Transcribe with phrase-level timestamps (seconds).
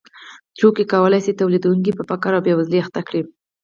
[0.57, 3.21] توکي کولای شي تولیدونکی په فقر او بېوزلۍ اخته کړي